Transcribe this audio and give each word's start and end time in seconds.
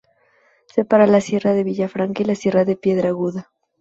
Separa 0.65 1.05
la 1.05 1.21
Sierra 1.21 1.53
de 1.53 1.63
Villafranca 1.63 2.23
y 2.23 2.25
la 2.25 2.33
Sierra 2.33 2.65
de 2.65 2.75
Piedra 2.75 3.09
Aguda. 3.09 3.51